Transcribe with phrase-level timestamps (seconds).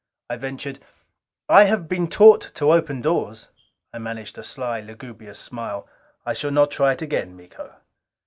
[0.31, 0.79] I ventured,
[1.47, 3.49] "I have been taught to open doors."
[3.93, 5.87] I managed a sly, lugubrious smile.
[6.25, 7.75] "I shall not try it again, Miko."